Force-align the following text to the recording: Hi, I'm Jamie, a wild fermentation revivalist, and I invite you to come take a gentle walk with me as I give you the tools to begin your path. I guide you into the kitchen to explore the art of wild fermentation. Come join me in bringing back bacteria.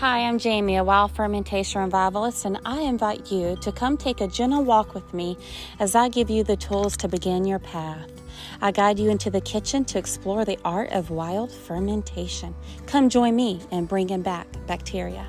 Hi, 0.00 0.20
I'm 0.20 0.38
Jamie, 0.38 0.76
a 0.76 0.84
wild 0.84 1.10
fermentation 1.10 1.82
revivalist, 1.82 2.44
and 2.44 2.60
I 2.64 2.82
invite 2.82 3.32
you 3.32 3.56
to 3.56 3.72
come 3.72 3.96
take 3.96 4.20
a 4.20 4.28
gentle 4.28 4.62
walk 4.62 4.94
with 4.94 5.12
me 5.12 5.36
as 5.80 5.96
I 5.96 6.08
give 6.08 6.30
you 6.30 6.44
the 6.44 6.56
tools 6.56 6.96
to 6.98 7.08
begin 7.08 7.44
your 7.44 7.58
path. 7.58 8.08
I 8.62 8.70
guide 8.70 9.00
you 9.00 9.10
into 9.10 9.28
the 9.28 9.40
kitchen 9.40 9.84
to 9.86 9.98
explore 9.98 10.44
the 10.44 10.56
art 10.64 10.92
of 10.92 11.10
wild 11.10 11.50
fermentation. 11.50 12.54
Come 12.86 13.08
join 13.08 13.34
me 13.34 13.60
in 13.72 13.86
bringing 13.86 14.22
back 14.22 14.46
bacteria. 14.68 15.26